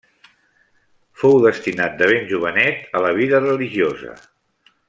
[1.23, 4.21] Fou destinat de ben jovenet a la vida religiosa.